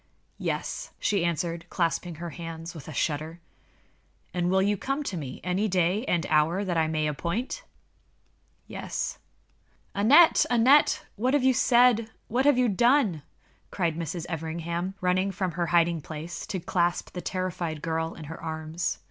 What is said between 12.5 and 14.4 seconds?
you done?" cried Mrs.